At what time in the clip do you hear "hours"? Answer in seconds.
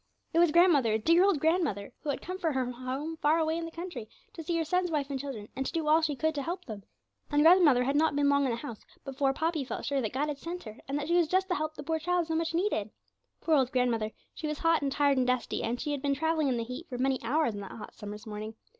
17.21-17.53